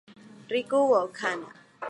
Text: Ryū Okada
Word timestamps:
Ryū 0.53 0.81
Okada 1.01 1.53